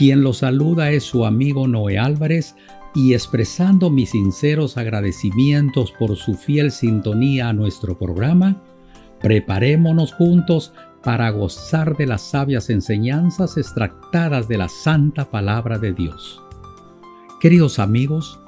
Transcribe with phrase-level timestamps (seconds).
[0.00, 2.56] Quien los saluda es su amigo Noé Álvarez
[2.94, 8.62] y expresando mis sinceros agradecimientos por su fiel sintonía a nuestro programa,
[9.20, 10.72] preparémonos juntos
[11.04, 16.42] para gozar de las sabias enseñanzas extractadas de la santa palabra de Dios.
[17.38, 18.40] Queridos amigos,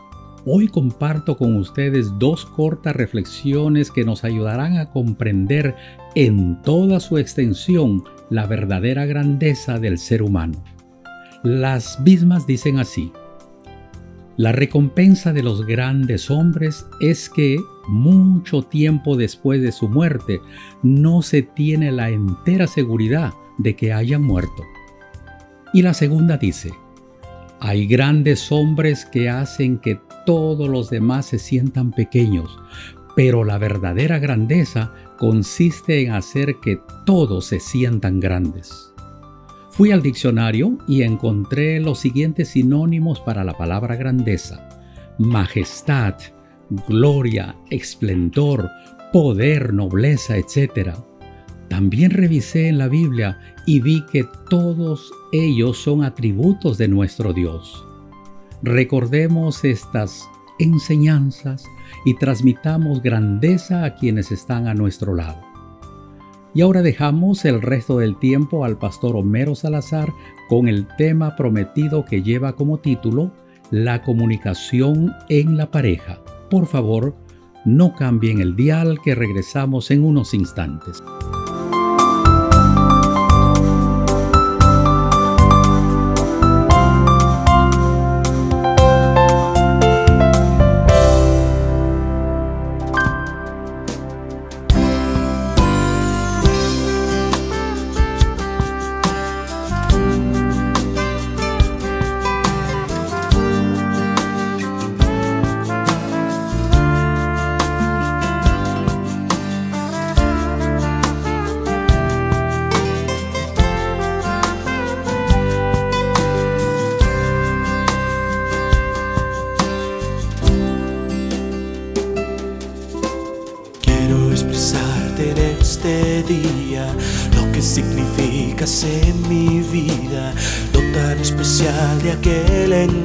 [0.44, 5.76] Hoy comparto con ustedes dos cortas reflexiones que nos ayudarán a comprender
[6.16, 10.64] en toda su extensión la verdadera grandeza del ser humano.
[11.42, 13.12] Las mismas dicen así.
[14.36, 20.40] La recompensa de los grandes hombres es que mucho tiempo después de su muerte
[20.82, 24.62] no se tiene la entera seguridad de que hayan muerto.
[25.72, 26.72] Y la segunda dice,
[27.58, 32.56] hay grandes hombres que hacen que todos los demás se sientan pequeños,
[33.16, 38.91] pero la verdadera grandeza consiste en hacer que todos se sientan grandes.
[39.72, 44.68] Fui al diccionario y encontré los siguientes sinónimos para la palabra grandeza.
[45.16, 46.16] Majestad,
[46.86, 48.68] gloria, esplendor,
[49.14, 50.90] poder, nobleza, etc.
[51.68, 57.82] También revisé en la Biblia y vi que todos ellos son atributos de nuestro Dios.
[58.62, 60.28] Recordemos estas
[60.58, 61.64] enseñanzas
[62.04, 65.51] y transmitamos grandeza a quienes están a nuestro lado.
[66.54, 70.12] Y ahora dejamos el resto del tiempo al pastor Homero Salazar
[70.48, 73.32] con el tema prometido que lleva como título
[73.70, 76.20] La comunicación en la pareja.
[76.50, 77.16] Por favor,
[77.64, 81.02] no cambien el dial que regresamos en unos instantes.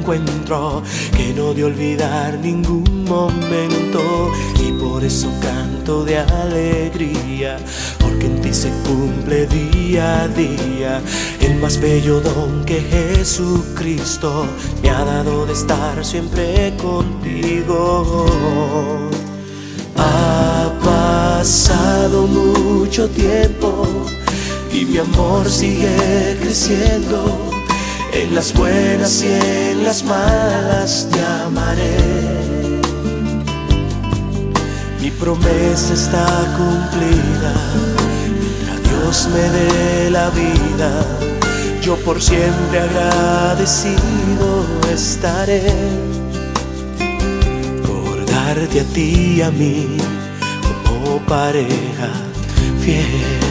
[0.08, 7.58] Que no de olvidar ningún momento y por eso canto de alegría,
[7.98, 11.02] porque en ti se cumple día a día
[11.40, 14.46] el más bello don que Jesucristo
[14.82, 18.24] me ha dado de estar siempre contigo.
[19.94, 23.86] Ha pasado mucho tiempo
[24.72, 27.57] y mi amor sigue creciendo.
[28.12, 31.96] En las buenas y en las malas te amaré.
[35.00, 36.26] Mi promesa está
[36.56, 37.54] cumplida.
[38.40, 40.90] Mientras Dios me dé la vida,
[41.82, 45.62] yo por siempre agradecido estaré
[47.86, 49.96] por darte a ti y a mí
[50.84, 52.10] como pareja
[52.80, 53.47] fiel.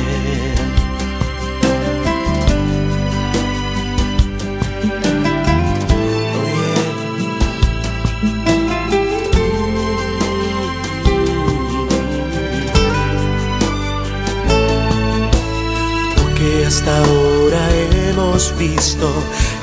[18.38, 19.12] Hemos visto.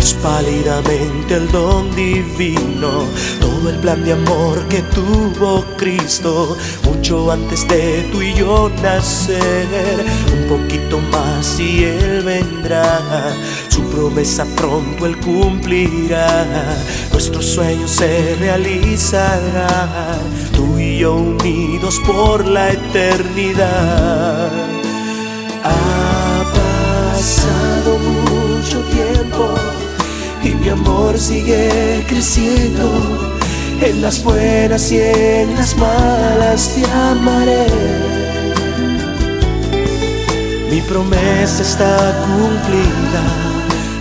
[0.01, 3.05] Es pálidamente el don divino,
[3.41, 10.05] todo el plan de amor que tuvo Cristo, mucho antes de tú y yo nacer,
[10.33, 13.01] un poquito más y Él vendrá,
[13.69, 16.45] su promesa pronto Él cumplirá,
[17.13, 20.19] nuestros sueños se realizarán,
[20.53, 24.51] tú y yo unidos por la eternidad.
[25.63, 27.64] Ha pasado
[28.83, 29.55] tiempo
[30.43, 32.91] y mi amor sigue creciendo.
[33.81, 37.67] En las buenas y en las malas te amaré.
[40.71, 43.25] Mi promesa está cumplida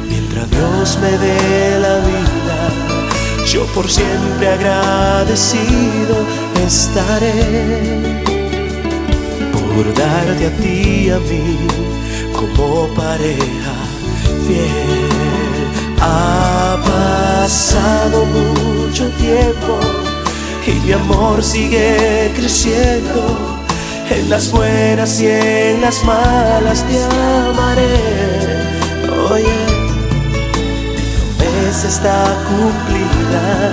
[0.07, 2.83] mientras Dios me dé la vida.
[3.45, 6.15] yo por siempre agradecido
[6.65, 8.13] estaré
[9.51, 11.57] por darte a ti y a mí
[12.35, 13.92] como pareja
[14.47, 15.13] fiel.
[16.01, 19.79] Ha pasado mucho tiempo
[20.67, 23.59] y mi amor sigue creciendo.
[24.09, 27.97] En las buenas y en las malas te amaré.
[29.31, 29.59] Oye,
[30.51, 33.71] mi promesa está cumplida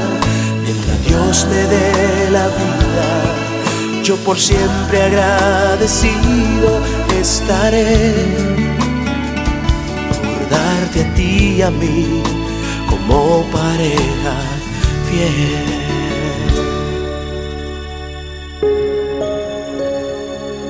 [0.63, 3.41] mientras Dios me dé la vida.
[4.03, 6.81] Yo por siempre agradecido
[7.21, 8.50] estaré
[10.51, 12.23] darte a ti y a mí
[12.89, 14.35] como pareja
[15.09, 15.81] fiel.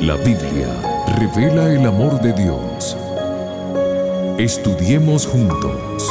[0.03, 0.69] La Biblia
[1.19, 2.97] revela el amor de Dios.
[4.38, 6.09] Estudiemos juntos.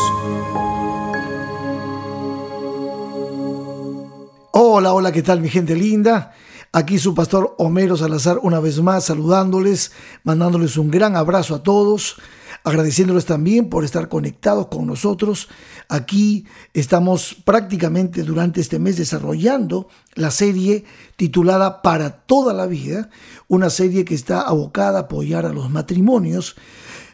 [4.51, 6.33] Hola, hola, ¿qué tal mi gente linda?
[6.71, 9.91] Aquí su pastor Homero Salazar una vez más saludándoles,
[10.23, 12.17] mandándoles un gran abrazo a todos,
[12.63, 15.49] agradeciéndoles también por estar conectados con nosotros.
[15.87, 20.85] Aquí estamos prácticamente durante este mes desarrollando la serie
[21.15, 23.09] titulada Para toda la vida,
[23.47, 26.55] una serie que está abocada a apoyar a los matrimonios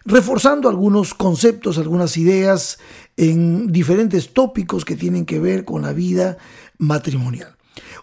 [0.06, 2.78] reforzando algunos conceptos, algunas ideas
[3.18, 6.38] en diferentes tópicos que tienen que ver con la vida
[6.78, 7.56] matrimonial.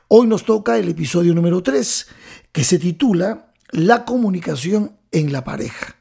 [0.08, 2.06] Hoy nos toca el episodio número 3,
[2.50, 5.96] que se titula La comunicación en la pareja.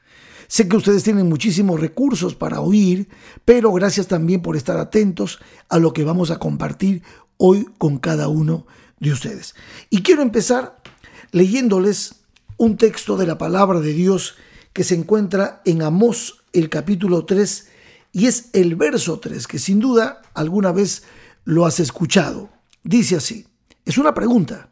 [0.51, 3.07] Sé que ustedes tienen muchísimos recursos para oír,
[3.45, 5.39] pero gracias también por estar atentos
[5.69, 7.03] a lo que vamos a compartir
[7.37, 8.67] hoy con cada uno
[8.99, 9.55] de ustedes.
[9.89, 10.83] Y quiero empezar
[11.31, 12.15] leyéndoles
[12.57, 14.35] un texto de la palabra de Dios
[14.73, 17.69] que se encuentra en Amós el capítulo 3
[18.11, 21.03] y es el verso 3 que sin duda alguna vez
[21.45, 22.49] lo has escuchado.
[22.83, 23.47] Dice así,
[23.85, 24.69] es una pregunta.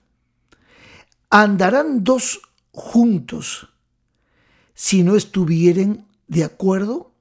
[1.29, 2.41] ¿Andarán dos
[2.73, 3.69] juntos
[4.79, 7.11] si no estuvieren de acuerdo?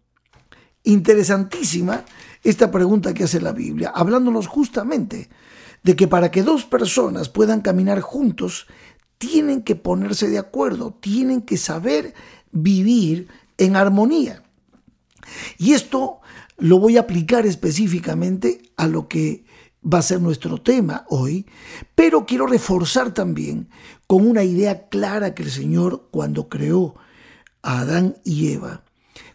[0.84, 2.04] Interesantísima
[2.44, 5.28] esta pregunta que hace la Biblia, hablándonos justamente
[5.82, 8.68] de que para que dos personas puedan caminar juntos,
[9.18, 12.14] tienen que ponerse de acuerdo, tienen que saber
[12.52, 13.26] vivir
[13.56, 14.44] en armonía.
[15.58, 16.20] Y esto
[16.58, 19.44] lo voy a aplicar específicamente a lo que
[19.82, 21.44] va a ser nuestro tema hoy,
[21.96, 23.68] pero quiero reforzar también
[24.06, 26.94] con una idea clara que el Señor cuando creó
[27.62, 28.82] a Adán y Eva,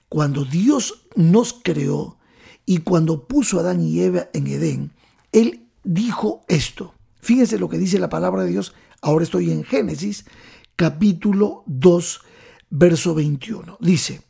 [0.09, 2.17] cuando Dios nos creó
[2.65, 4.91] y cuando puso a Adán y Eva en Edén,
[5.31, 6.93] Él dijo esto.
[7.19, 8.73] Fíjense lo que dice la palabra de Dios.
[9.01, 10.25] Ahora estoy en Génesis
[10.75, 12.21] capítulo 2,
[12.69, 13.77] verso 21.
[13.79, 14.21] Dice,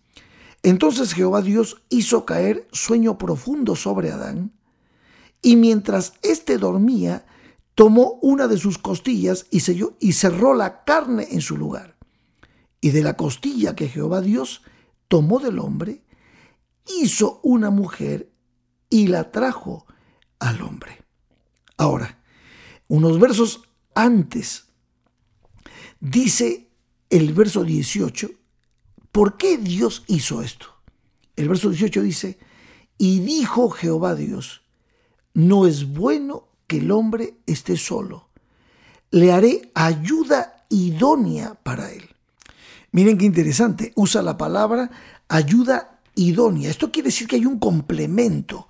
[0.61, 4.51] entonces Jehová Dios hizo caer sueño profundo sobre Adán,
[5.41, 7.25] y mientras éste dormía,
[7.75, 9.61] tomó una de sus costillas y,
[9.99, 11.92] y cerró la carne en su lugar.
[12.83, 14.61] Y de la costilla que Jehová Dios
[15.07, 16.03] tomó del hombre,
[16.99, 18.29] hizo una mujer
[18.89, 19.85] y la trajo
[20.37, 21.01] al hombre.
[21.77, 22.21] Ahora,
[22.89, 24.65] unos versos antes,
[26.01, 26.67] dice
[27.09, 28.29] el verso 18,
[29.13, 30.67] ¿por qué Dios hizo esto?
[31.37, 32.37] El verso 18 dice,
[32.97, 34.61] y dijo Jehová Dios,
[35.33, 38.27] no es bueno que el hombre esté solo,
[39.09, 42.12] le haré ayuda idónea para él.
[42.93, 44.89] Miren qué interesante, usa la palabra
[45.27, 46.69] ayuda idónea.
[46.69, 48.67] Esto quiere decir que hay un complemento.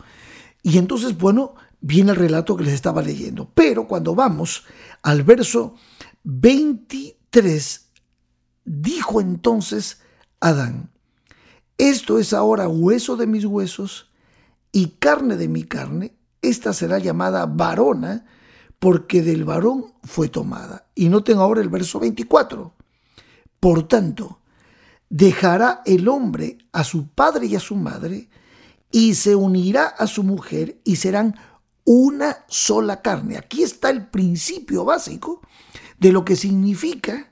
[0.64, 3.52] Y entonces, bueno, viene el relato que les estaba leyendo.
[3.54, 4.64] Pero cuando vamos
[5.04, 5.76] al verso
[6.24, 7.84] 23,
[8.66, 10.00] Dijo entonces
[10.40, 10.92] Adán,
[11.78, 14.12] esto es ahora hueso de mis huesos
[14.72, 18.26] y carne de mi carne, esta será llamada varona,
[18.80, 20.88] porque del varón fue tomada.
[20.96, 22.74] Y noten ahora el verso 24.
[23.64, 24.42] Por tanto,
[25.10, 28.28] dejará el hombre a su padre y a su madre,
[28.92, 31.38] y se unirá a su mujer, y serán
[31.86, 33.38] una sola carne.
[33.38, 35.40] Aquí está el principio básico
[35.98, 37.32] de lo que significa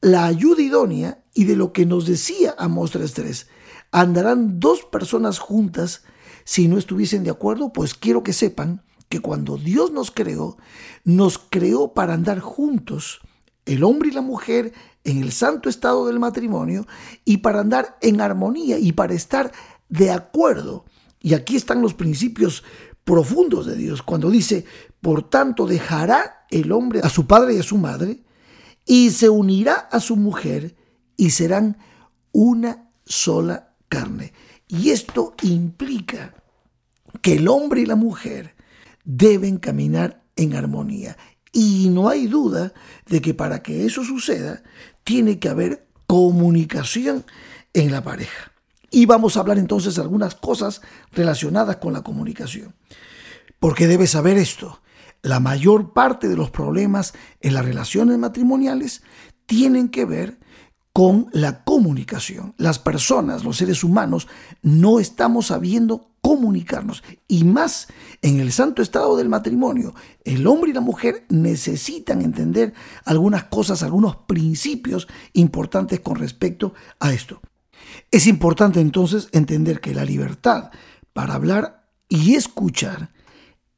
[0.00, 3.46] la ayuda idónea y de lo que nos decía Amos 3.3.
[3.92, 6.04] ¿Andarán dos personas juntas
[6.44, 7.70] si no estuviesen de acuerdo?
[7.70, 10.56] Pues quiero que sepan que cuando Dios nos creó,
[11.04, 13.20] nos creó para andar juntos,
[13.66, 14.72] el hombre y la mujer,
[15.04, 16.86] en el santo estado del matrimonio
[17.24, 19.52] y para andar en armonía y para estar
[19.88, 20.86] de acuerdo.
[21.20, 22.64] Y aquí están los principios
[23.04, 24.64] profundos de Dios, cuando dice,
[25.00, 28.22] por tanto dejará el hombre a su padre y a su madre,
[28.86, 30.74] y se unirá a su mujer
[31.16, 31.78] y serán
[32.32, 34.32] una sola carne.
[34.68, 36.34] Y esto implica
[37.20, 38.54] que el hombre y la mujer
[39.04, 41.16] deben caminar en armonía.
[41.54, 42.74] Y no hay duda
[43.06, 44.64] de que para que eso suceda,
[45.04, 47.24] tiene que haber comunicación
[47.72, 48.50] en la pareja.
[48.90, 50.82] Y vamos a hablar entonces de algunas cosas
[51.12, 52.74] relacionadas con la comunicación.
[53.60, 54.82] Porque debes saber esto.
[55.22, 59.02] La mayor parte de los problemas en las relaciones matrimoniales
[59.46, 60.38] tienen que ver
[60.94, 62.54] con la comunicación.
[62.56, 64.28] Las personas, los seres humanos,
[64.62, 67.02] no estamos sabiendo comunicarnos.
[67.26, 67.88] Y más
[68.22, 69.92] en el santo estado del matrimonio,
[70.24, 72.74] el hombre y la mujer necesitan entender
[73.04, 77.40] algunas cosas, algunos principios importantes con respecto a esto.
[78.12, 80.70] Es importante entonces entender que la libertad
[81.12, 83.12] para hablar y escuchar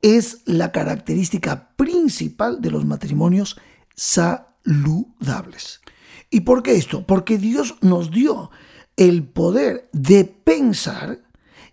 [0.03, 3.59] es la característica principal de los matrimonios
[3.95, 5.81] saludables.
[6.31, 7.07] ¿Y por qué esto?
[7.07, 8.51] Porque Dios nos dio
[8.97, 11.21] el poder de pensar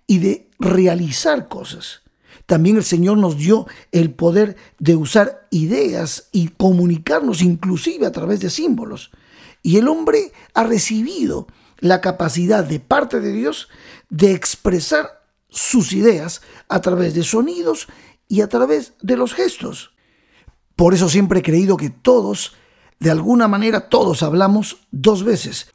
[0.07, 2.01] y de realizar cosas.
[2.45, 8.41] También el Señor nos dio el poder de usar ideas y comunicarnos inclusive a través
[8.41, 9.11] de símbolos.
[9.61, 11.47] Y el hombre ha recibido
[11.79, 13.69] la capacidad de parte de Dios
[14.09, 17.87] de expresar sus ideas a través de sonidos
[18.27, 19.93] y a través de los gestos.
[20.75, 22.55] Por eso siempre he creído que todos
[22.99, 25.71] de alguna manera todos hablamos dos veces.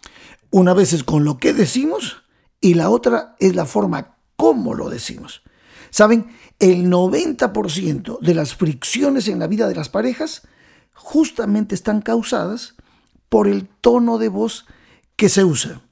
[0.51, 2.23] Una vez es con lo que decimos
[2.61, 5.43] y la otra es la forma como lo decimos.
[5.91, 6.29] ¿Saben?
[6.59, 10.43] El 90% de las fricciones en la vida de las parejas
[10.93, 12.75] justamente están causadas
[13.29, 14.67] por el tono de voz
[15.17, 15.83] que se usa.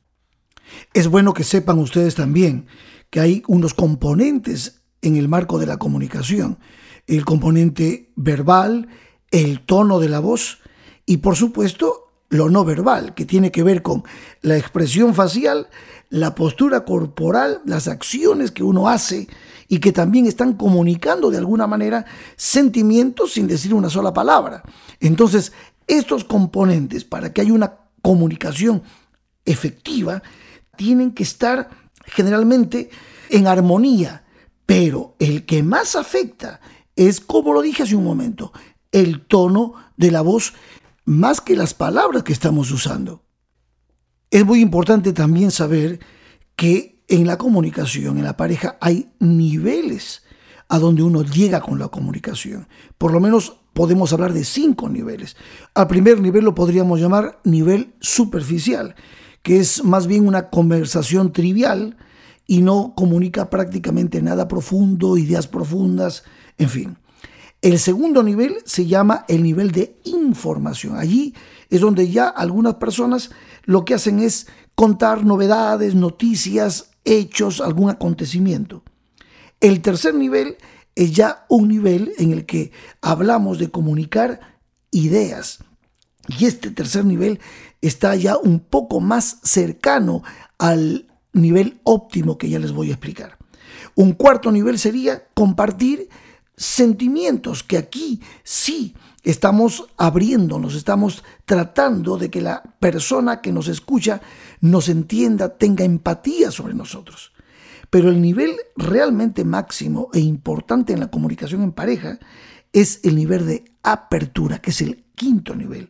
[0.94, 2.66] Es bueno que sepan ustedes también
[3.10, 6.58] que hay unos componentes en el marco de la comunicación.
[7.06, 8.88] El componente verbal,
[9.30, 10.58] el tono de la voz
[11.06, 14.02] y por supuesto, lo no verbal, que tiene que ver con
[14.42, 15.68] la expresión facial,
[16.10, 19.28] la postura corporal, las acciones que uno hace
[19.68, 22.04] y que también están comunicando de alguna manera
[22.36, 24.62] sentimientos sin decir una sola palabra.
[25.00, 25.52] Entonces,
[25.86, 28.82] estos componentes, para que haya una comunicación
[29.44, 30.22] efectiva,
[30.76, 31.70] tienen que estar
[32.04, 32.90] generalmente
[33.30, 34.24] en armonía,
[34.66, 36.60] pero el que más afecta
[36.96, 38.52] es, como lo dije hace un momento,
[38.90, 40.54] el tono de la voz
[41.06, 43.22] más que las palabras que estamos usando.
[44.30, 46.00] Es muy importante también saber
[46.56, 50.24] que en la comunicación, en la pareja, hay niveles
[50.68, 52.68] a donde uno llega con la comunicación.
[52.98, 55.36] Por lo menos podemos hablar de cinco niveles.
[55.74, 58.96] Al primer nivel lo podríamos llamar nivel superficial,
[59.42, 61.96] que es más bien una conversación trivial
[62.48, 66.24] y no comunica prácticamente nada profundo, ideas profundas,
[66.58, 66.98] en fin.
[67.62, 70.96] El segundo nivel se llama el nivel de información.
[70.96, 71.34] Allí
[71.70, 73.30] es donde ya algunas personas
[73.64, 78.82] lo que hacen es contar novedades, noticias, hechos, algún acontecimiento.
[79.60, 80.58] El tercer nivel
[80.94, 84.58] es ya un nivel en el que hablamos de comunicar
[84.90, 85.58] ideas.
[86.38, 87.40] Y este tercer nivel
[87.80, 90.22] está ya un poco más cercano
[90.58, 93.38] al nivel óptimo que ya les voy a explicar.
[93.94, 96.08] Un cuarto nivel sería compartir
[96.56, 104.20] sentimientos que aquí sí estamos abriéndonos, estamos tratando de que la persona que nos escucha
[104.60, 107.32] nos entienda, tenga empatía sobre nosotros.
[107.90, 112.18] Pero el nivel realmente máximo e importante en la comunicación en pareja
[112.72, 115.88] es el nivel de apertura, que es el quinto nivel.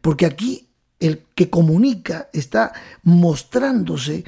[0.00, 0.68] Porque aquí
[1.00, 4.24] el que comunica está mostrándose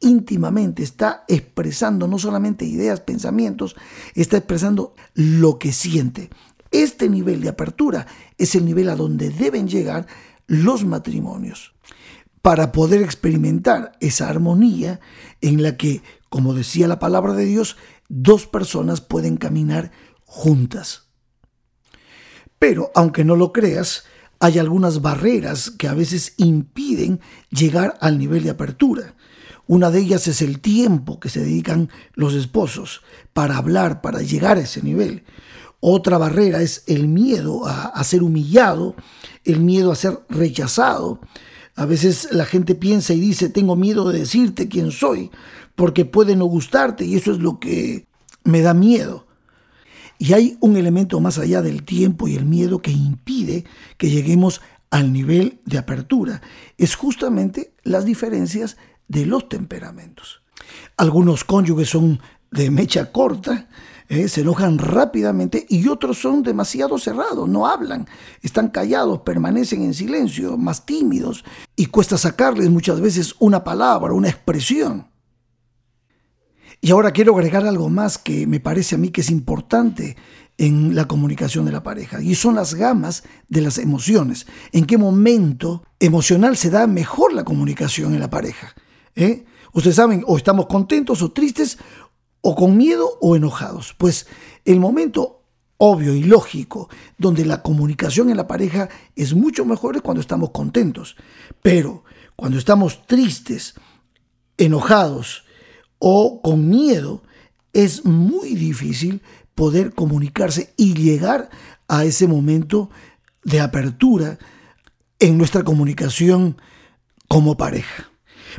[0.00, 3.76] íntimamente, está expresando no solamente ideas, pensamientos,
[4.14, 6.30] está expresando lo que siente.
[6.70, 8.06] Este nivel de apertura
[8.38, 10.06] es el nivel a donde deben llegar
[10.46, 11.74] los matrimonios
[12.42, 15.00] para poder experimentar esa armonía
[15.40, 17.76] en la que, como decía la palabra de Dios,
[18.08, 19.90] dos personas pueden caminar
[20.24, 21.08] juntas.
[22.58, 24.04] Pero, aunque no lo creas,
[24.38, 29.14] hay algunas barreras que a veces impiden llegar al nivel de apertura.
[29.68, 34.58] Una de ellas es el tiempo que se dedican los esposos para hablar, para llegar
[34.58, 35.24] a ese nivel.
[35.80, 38.94] Otra barrera es el miedo a, ser humillado,
[39.44, 41.20] el miedo a ser rechazado.
[41.74, 45.30] A veces la gente piensa y dice, tengo miedo de decirte quién soy,
[45.74, 48.06] porque puede no gustarte y eso es lo que
[48.44, 49.26] me da miedo.
[50.18, 53.64] Y hay un elemento más allá del tiempo y el miedo que impide
[53.98, 56.40] que lleguemos al nivel de apertura.
[56.78, 58.78] Es justamente las diferencias
[59.08, 60.42] de los temperamentos.
[60.96, 62.20] Algunos cónyuges son
[62.50, 63.68] de mecha corta,
[64.08, 68.06] eh, se enojan rápidamente y otros son demasiado cerrados, no hablan,
[68.40, 71.44] están callados, permanecen en silencio, más tímidos
[71.74, 75.08] y cuesta sacarles muchas veces una palabra, una expresión.
[76.80, 80.16] Y ahora quiero agregar algo más que me parece a mí que es importante
[80.58, 84.46] en la comunicación de la pareja, y son las gamas de las emociones.
[84.72, 88.74] ¿En qué momento emocional se da mejor la comunicación en la pareja?
[89.16, 89.44] ¿Eh?
[89.72, 91.78] Ustedes saben, o estamos contentos o tristes,
[92.40, 93.94] o con miedo o enojados.
[93.98, 94.26] Pues
[94.64, 95.42] el momento
[95.78, 100.50] obvio y lógico donde la comunicación en la pareja es mucho mejor es cuando estamos
[100.50, 101.16] contentos.
[101.62, 102.04] Pero
[102.36, 103.74] cuando estamos tristes,
[104.58, 105.44] enojados
[105.98, 107.22] o con miedo,
[107.72, 109.22] es muy difícil
[109.54, 111.50] poder comunicarse y llegar
[111.88, 112.90] a ese momento
[113.44, 114.38] de apertura
[115.18, 116.60] en nuestra comunicación
[117.28, 118.10] como pareja.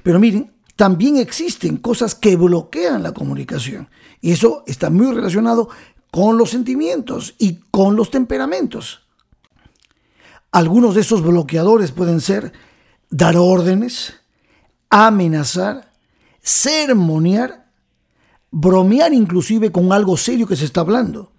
[0.04, 3.90] Pero miren, también existen cosas que bloquean la comunicación
[4.22, 5.70] y eso está muy relacionado
[6.12, 9.02] con los sentimientos y con los temperamentos.
[10.52, 12.54] Algunos de esos bloqueadores pueden ser
[13.10, 14.16] dar órdenes,
[14.90, 15.92] amenazar,
[16.42, 17.72] sermonear,
[18.52, 21.32] bromear inclusive con algo serio que se está hablando,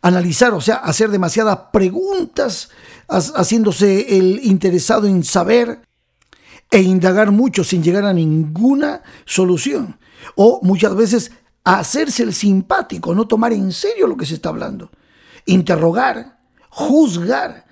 [0.00, 2.70] analizar, o sea, hacer demasiadas preguntas,
[3.08, 5.85] haciéndose el interesado en saber
[6.70, 9.98] e indagar mucho sin llegar a ninguna solución.
[10.34, 11.32] O muchas veces
[11.64, 14.90] hacerse el simpático, no tomar en serio lo que se está hablando.
[15.46, 16.38] Interrogar,
[16.70, 17.66] juzgar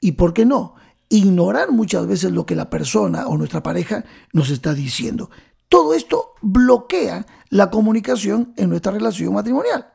[0.00, 0.74] y, ¿por qué no?
[1.08, 5.30] Ignorar muchas veces lo que la persona o nuestra pareja nos está diciendo.
[5.68, 9.88] Todo esto bloquea la comunicación en nuestra relación matrimonial.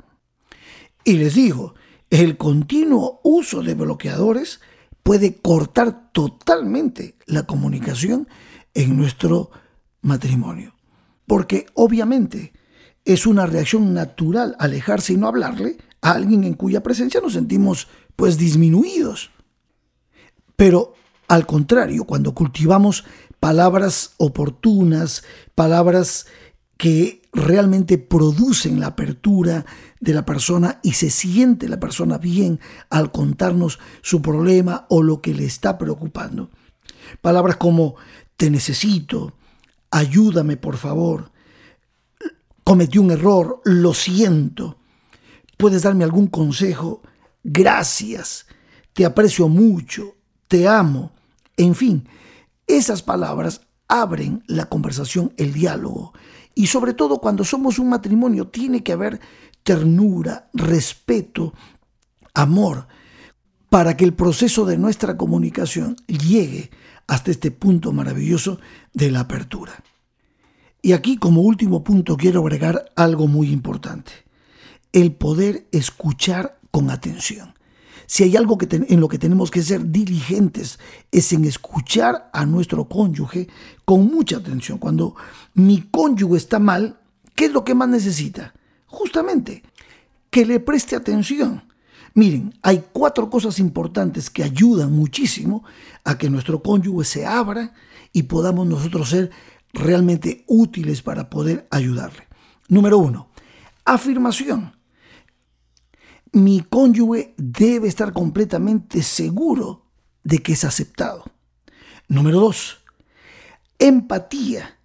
[1.04, 1.76] Y les digo,
[2.10, 4.60] el continuo uso de bloqueadores
[5.04, 8.28] puede cortar totalmente la comunicación
[8.74, 9.52] en nuestro
[10.02, 10.76] matrimonio.
[11.28, 12.54] Porque obviamente
[13.06, 17.88] es una reacción natural alejarse y no hablarle a alguien en cuya presencia nos sentimos
[18.16, 19.32] pues disminuidos.
[20.56, 20.94] Pero
[21.28, 23.06] al contrario, cuando cultivamos
[23.40, 25.24] palabras oportunas,
[25.56, 26.28] palabras
[26.78, 29.66] que realmente producen la apertura
[30.00, 35.22] de la persona y se siente la persona bien al contarnos su problema o lo
[35.22, 36.50] que le está preocupando.
[37.22, 37.96] Palabras como
[38.36, 39.34] te necesito,
[39.92, 41.32] ayúdame por favor,
[42.64, 44.78] cometí un error, lo siento,
[45.58, 47.02] puedes darme algún consejo,
[47.44, 48.46] gracias,
[48.94, 50.16] te aprecio mucho,
[50.48, 51.12] te amo,
[51.56, 52.08] en fin,
[52.68, 56.14] esas palabras abren la conversación, el diálogo.
[56.56, 59.20] Y sobre todo cuando somos un matrimonio tiene que haber
[59.64, 61.54] ternura, respeto,
[62.34, 62.88] amor,
[63.70, 66.72] para que el proceso de nuestra comunicación llegue
[67.08, 68.60] hasta este punto maravilloso
[68.94, 69.84] de la apertura.
[70.82, 74.12] Y aquí como último punto quiero agregar algo muy importante,
[74.92, 77.54] el poder escuchar con atención.
[78.12, 80.80] Si hay algo que en lo que tenemos que ser diligentes
[81.14, 83.48] es en escuchar a nuestro cónyuge
[83.86, 84.80] con mucha atención.
[84.80, 85.16] Cuando
[85.54, 87.00] mi cónyuge está mal,
[87.36, 88.54] ¿qué es lo que más necesita?
[88.86, 89.64] Justamente
[90.30, 91.64] que le preste atención.
[92.14, 95.64] Miren, hay cuatro cosas importantes que ayudan muchísimo
[96.04, 97.74] a que nuestro cónyuge se abra
[98.12, 99.32] y podamos nosotros ser
[99.72, 102.28] realmente útiles para poder ayudarle.
[102.68, 103.30] Número uno,
[103.86, 104.74] afirmación
[106.32, 109.86] mi cónyuge debe estar completamente seguro
[110.24, 111.26] de que es aceptado.
[112.08, 112.80] Número dos,
[113.80, 114.78] empatía.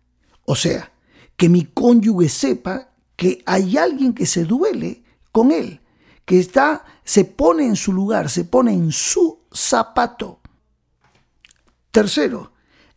[0.44, 0.92] O sea,
[1.36, 5.80] que mi cónyuge sepa que hay alguien que se duele con él,
[6.24, 10.40] que está, se pone en su lugar, se pone en su zapato.
[11.90, 12.52] Tercero,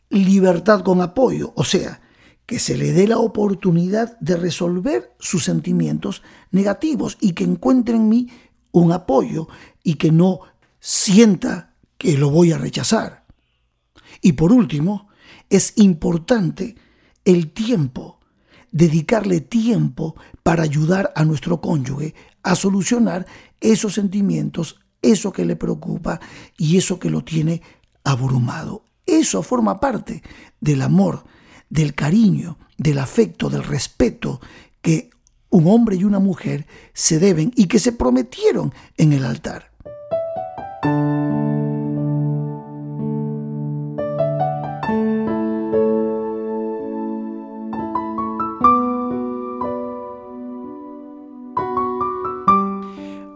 [0.09, 2.01] libertad con apoyo, o sea,
[2.49, 8.09] que se le dé la oportunidad de resolver sus sentimientos negativos y que encuentre en
[8.09, 8.27] mí
[8.71, 9.47] un apoyo
[9.83, 10.39] y que no
[10.79, 13.23] sienta que lo voy a rechazar.
[14.23, 15.09] Y por último,
[15.51, 16.73] es importante
[17.23, 18.19] el tiempo,
[18.71, 23.27] dedicarle tiempo para ayudar a nuestro cónyuge a solucionar
[23.61, 26.19] esos sentimientos, eso que le preocupa
[26.57, 27.61] y eso que lo tiene
[28.03, 28.85] abrumado.
[29.05, 30.23] Eso forma parte
[30.59, 31.25] del amor
[31.69, 34.41] del cariño, del afecto, del respeto
[34.81, 35.09] que
[35.49, 39.69] un hombre y una mujer se deben y que se prometieron en el altar.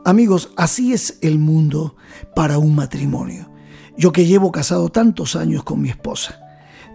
[0.06, 1.96] Amigos, así es el mundo
[2.36, 3.50] para un matrimonio.
[3.98, 6.43] Yo que llevo casado tantos años con mi esposa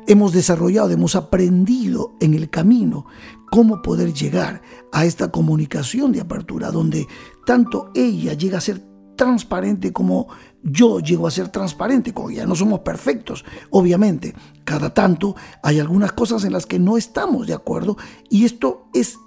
[0.09, 3.07] hemos desarrollado, hemos aprendido en el camino
[3.51, 7.07] cómo poder llegar a esta comunicación de apertura, donde
[7.47, 8.83] tanto ella llega a ser
[9.17, 10.29] transparente como
[10.63, 12.47] yo llego a ser transparente con ella.
[12.47, 14.35] No somos perfectos, obviamente.
[14.65, 17.97] Cada tanto hay algunas cosas en las que no estamos de acuerdo
[18.31, 19.19] y esto es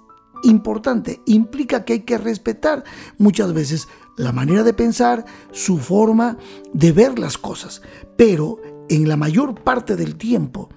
[0.44, 2.82] importante, implica que hay que respetar
[3.18, 6.36] muchas veces la manera de pensar, su forma
[6.72, 7.80] de ver las cosas,
[8.16, 10.68] pero en la mayor parte del tiempo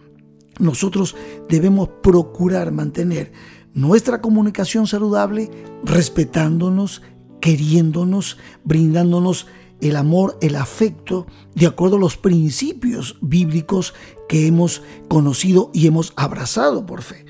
[0.59, 1.15] nosotros
[1.49, 3.33] debemos procurar mantener
[3.73, 5.51] nuestra comunicación saludable
[5.83, 7.01] respetándonos,
[7.41, 9.47] queriéndonos, brindándonos
[9.81, 13.93] el amor, el afecto, de acuerdo a los principios bíblicos
[14.29, 17.25] que hemos conocido y hemos abrazado por fe.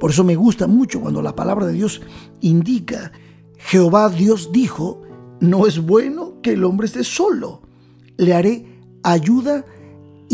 [0.00, 2.02] Por eso me gusta mucho cuando la palabra de Dios
[2.40, 3.12] indica,
[3.58, 5.02] Jehová Dios dijo,
[5.40, 7.62] no es bueno que el hombre esté solo,
[8.16, 9.64] le haré ayuda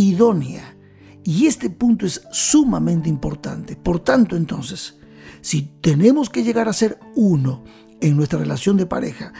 [0.08, 0.76] idónea.
[1.24, 3.76] Y este punto es sumamente importante.
[3.76, 4.98] Por tanto, entonces,
[5.42, 7.64] si tenemos que llegar a ser uno
[8.00, 9.32] en nuestra relación de pareja,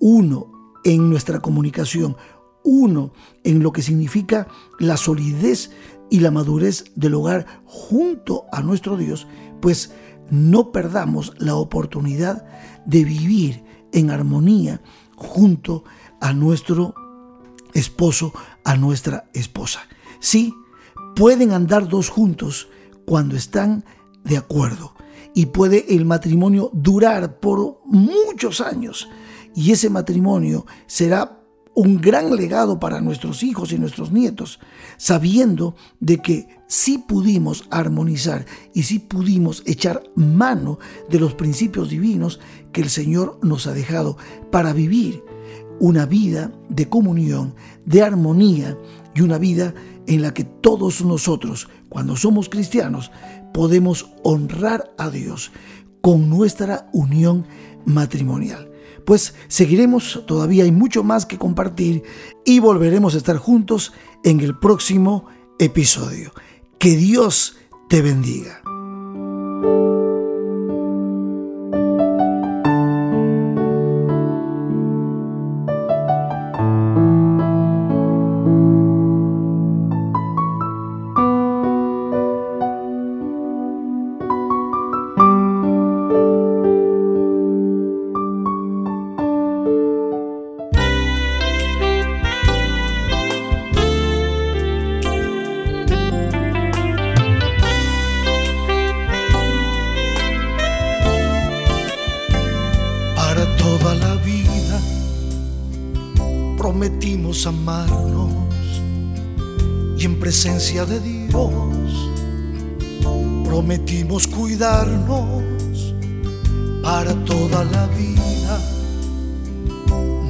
[0.00, 0.50] uno
[0.84, 2.16] en nuestra comunicación,
[2.64, 3.12] uno
[3.44, 5.70] en lo que significa la solidez
[6.10, 9.26] y la madurez del hogar junto a nuestro Dios,
[9.60, 9.92] pues
[10.30, 12.46] no perdamos la oportunidad
[12.86, 14.80] de vivir en armonía
[15.16, 15.84] junto
[16.20, 16.94] a nuestro
[17.74, 18.32] esposo,
[18.64, 19.80] a nuestra esposa.
[20.20, 20.54] Sí,
[21.14, 22.68] pueden andar dos juntos
[23.04, 23.84] cuando están
[24.24, 24.94] de acuerdo.
[25.34, 29.08] Y puede el matrimonio durar por muchos años.
[29.54, 31.38] Y ese matrimonio será
[31.78, 34.58] un gran legado para nuestros hijos y nuestros nietos,
[34.96, 42.40] sabiendo de que sí pudimos armonizar y sí pudimos echar mano de los principios divinos
[42.72, 44.16] que el Señor nos ha dejado
[44.50, 45.22] para vivir
[45.78, 47.54] una vida de comunión,
[47.86, 48.76] de armonía
[49.18, 49.74] y una vida
[50.06, 53.10] en la que todos nosotros, cuando somos cristianos,
[53.52, 55.50] podemos honrar a Dios
[56.00, 57.46] con nuestra unión
[57.84, 58.68] matrimonial
[59.08, 62.02] pues seguiremos, todavía hay mucho más que compartir
[62.44, 65.24] y volveremos a estar juntos en el próximo
[65.58, 66.34] episodio.
[66.78, 67.56] Que Dios
[67.88, 68.60] te bendiga.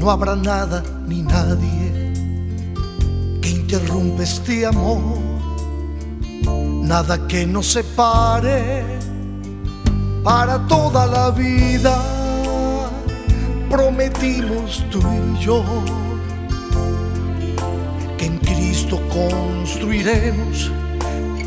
[0.09, 2.15] No habrá nada ni nadie
[3.43, 5.19] que interrumpa este amor,
[6.83, 8.99] nada que nos separe
[10.25, 11.95] para toda la vida.
[13.69, 15.63] Prometimos tú y yo
[19.13, 20.71] construiremos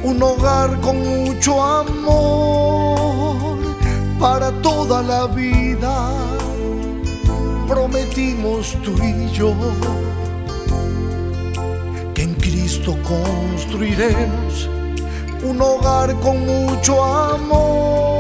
[0.03, 3.57] un hogar con mucho amor
[4.19, 6.40] para toda la vida.
[7.71, 9.55] Prometimos tú y yo
[12.13, 14.69] que en Cristo construiremos
[15.41, 18.10] un hogar con mucho amor.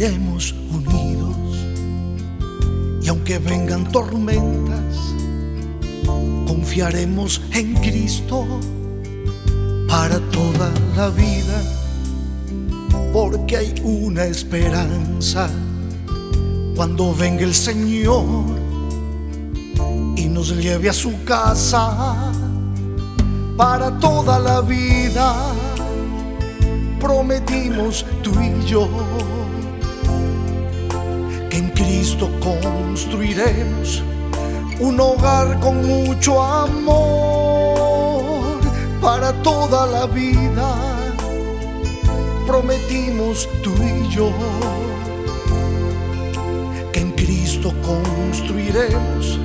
[0.00, 1.36] Viviremos unidos.
[3.02, 4.96] Y aunque vengan tormentas,
[6.46, 8.46] confiaremos en Cristo
[9.88, 11.62] para toda la vida,
[13.12, 15.50] porque hay una esperanza.
[16.76, 18.24] Cuando venga el Señor
[20.16, 22.32] y nos lleve a su casa
[23.54, 25.52] para toda la vida
[26.98, 28.88] prometimos tú y yo
[31.82, 34.02] Cristo construiremos
[34.80, 37.40] un hogar con mucho amor
[39.00, 40.74] para toda la vida.
[42.46, 44.30] Prometimos tú y yo
[46.92, 49.38] que en Cristo construiremos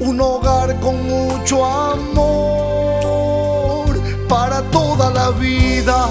[0.00, 2.42] un hogar con mucho amor
[4.28, 6.08] para toda la vida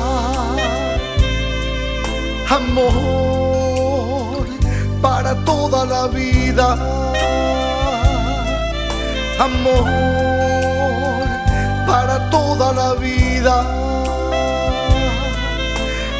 [2.49, 3.40] amor
[5.31, 6.73] para toda la vida.
[9.39, 9.85] Amor
[11.87, 13.55] para toda la vida.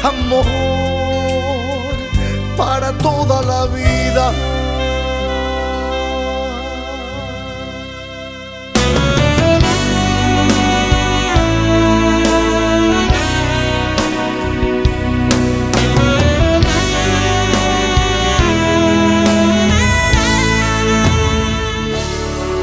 [0.02, 0.46] amor
[2.56, 4.51] para toda la vida.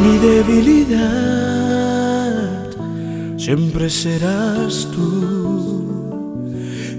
[0.02, 1.60] Mi debilidad
[3.38, 6.46] siempre serás tú,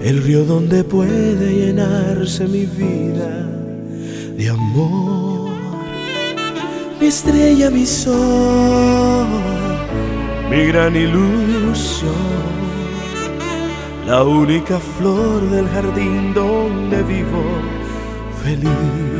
[0.01, 3.47] el río donde puede llenarse mi vida
[4.37, 5.51] de amor.
[6.99, 9.27] Mi estrella, mi sol,
[10.49, 12.11] mi gran ilusión,
[14.05, 17.43] la única flor del jardín donde vivo
[18.43, 19.10] feliz.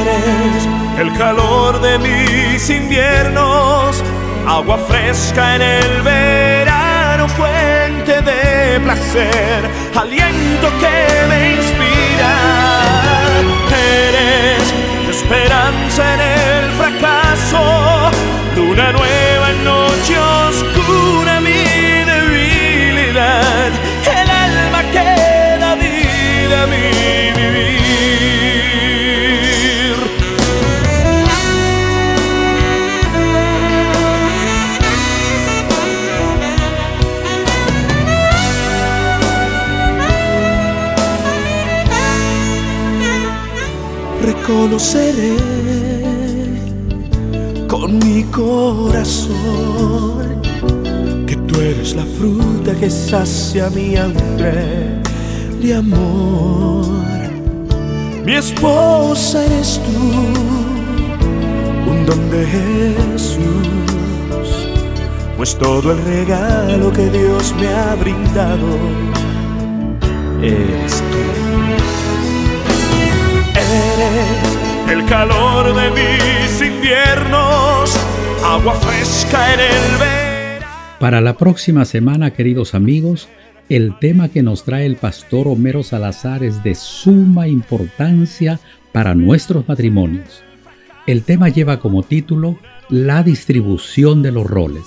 [0.00, 4.02] Eres el calor de mis inviernos,
[4.46, 9.60] agua fresca en el verano, fuente de placer,
[9.94, 12.32] aliento que me inspira.
[14.08, 14.74] Eres
[15.10, 18.10] esperanza en el fracaso,
[18.56, 19.11] luna nueva
[44.62, 45.36] Reconoceré
[47.66, 49.32] con mi corazón
[51.26, 55.02] que tú eres la fruta que sacia mi hambre
[55.60, 56.86] de amor.
[58.24, 59.90] Mi esposa eres tú,
[61.90, 63.40] un don de Jesús,
[65.36, 68.78] pues todo el regalo que Dios me ha brindado
[70.40, 71.41] eres tú.
[74.90, 77.96] El calor de mis inviernos,
[78.44, 80.66] agua fresca en el verano.
[80.98, 83.28] Para la próxima semana, queridos amigos,
[83.68, 88.60] el tema que nos trae el pastor Homero Salazar es de suma importancia
[88.92, 90.42] para nuestros matrimonios.
[91.06, 94.84] El tema lleva como título La distribución de los roles.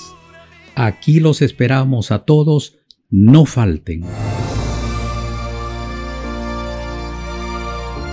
[0.75, 2.77] Aquí los esperamos a todos,
[3.09, 4.03] no falten.